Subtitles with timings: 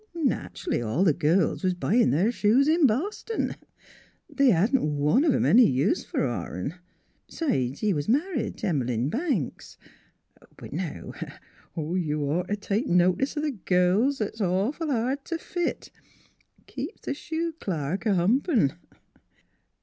[0.15, 3.55] Nach'ally all the girls was buyin' their shoes in Boston.
[4.27, 6.79] They hadn't one of 'em any use fer Orin, 'n'
[7.29, 9.77] b'sides he was married t' Em'line Banks.
[10.57, 11.11] But now
[11.75, 15.91] you'd ought t' take notice o' the girls 'at's awful hard t' fit.
[16.65, 18.73] Keeps th' shoe clerk a humpin'."